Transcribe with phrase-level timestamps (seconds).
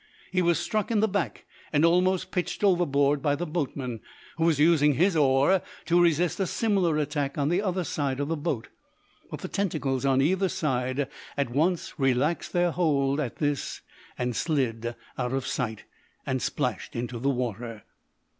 [0.31, 3.99] He was struck in the back and almost pitched overboard by the boatman,
[4.37, 8.27] who was using his oar to resist a similar attack on the other side of
[8.27, 8.67] the boat.
[9.29, 13.81] But the tentacles on either side at once relaxed their hold at this,
[14.31, 15.83] slid out of sight,
[16.25, 17.83] and splashed into the water.